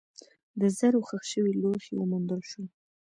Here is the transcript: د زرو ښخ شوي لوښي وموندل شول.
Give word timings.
د 0.59 0.61
زرو 0.77 0.99
ښخ 1.07 1.23
شوي 1.31 1.53
لوښي 1.61 1.93
وموندل 1.97 2.41
شول. 2.49 2.67